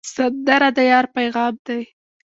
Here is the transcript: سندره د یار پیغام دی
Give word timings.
سندره 0.15 0.69
د 0.77 0.79
یار 0.91 1.05
پیغام 1.15 1.53
دی 1.65 1.81